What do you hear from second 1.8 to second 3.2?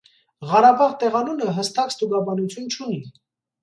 ստուգաբանություն չունի։